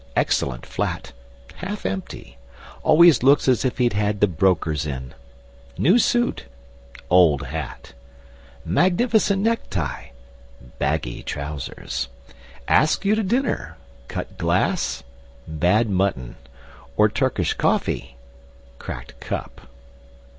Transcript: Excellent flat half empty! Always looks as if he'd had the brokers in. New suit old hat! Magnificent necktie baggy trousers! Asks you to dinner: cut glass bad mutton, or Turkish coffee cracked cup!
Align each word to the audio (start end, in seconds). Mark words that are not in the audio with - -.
Excellent 0.15 0.65
flat 0.65 1.11
half 1.57 1.85
empty! 1.85 2.37
Always 2.81 3.21
looks 3.21 3.47
as 3.47 3.63
if 3.63 3.77
he'd 3.77 3.93
had 3.93 4.19
the 4.19 4.25
brokers 4.27 4.87
in. 4.87 5.13
New 5.77 5.99
suit 5.99 6.45
old 7.11 7.43
hat! 7.45 7.93
Magnificent 8.65 9.43
necktie 9.43 10.07
baggy 10.79 11.21
trousers! 11.21 12.07
Asks 12.67 13.05
you 13.05 13.13
to 13.13 13.21
dinner: 13.21 13.77
cut 14.07 14.39
glass 14.39 15.03
bad 15.47 15.87
mutton, 15.87 16.35
or 16.97 17.07
Turkish 17.07 17.53
coffee 17.53 18.15
cracked 18.79 19.19
cup! 19.19 19.67